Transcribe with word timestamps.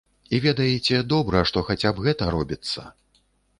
І 0.37 0.37
ведаеце, 0.45 1.01
добра, 1.13 1.43
што 1.51 1.63
хаця 1.69 1.93
б 1.99 2.07
гэта 2.09 2.33
робіцца. 2.39 2.79